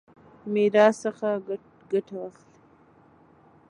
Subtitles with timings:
[0.51, 1.27] میراث څخه
[1.91, 2.45] ګټه واخلي.